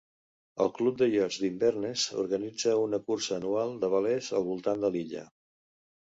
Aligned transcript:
El 0.63 0.69
Club 0.75 0.95
de 0.99 1.07
Iots 1.15 1.35
d'Inverness 1.41 2.05
organitza 2.23 2.73
una 2.83 2.99
cursa 3.09 3.35
anual 3.37 3.75
de 3.83 3.89
velers 3.97 4.31
al 4.39 4.47
voltant 4.47 4.81
de 4.87 4.91
l'illa. 4.97 5.23